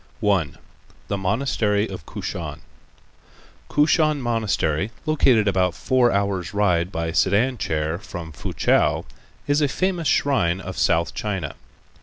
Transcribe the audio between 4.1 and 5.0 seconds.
Monastery,